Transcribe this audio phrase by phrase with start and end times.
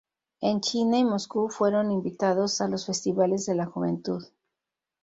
[0.39, 4.25] En China y Moscú fueron invitados a los festivales de la juventud.